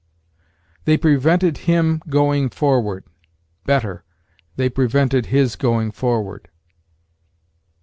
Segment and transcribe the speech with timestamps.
[0.85, 3.03] 'They prevented him going forward':
[3.67, 4.03] better,
[4.55, 6.49] 'They prevented his going forward.'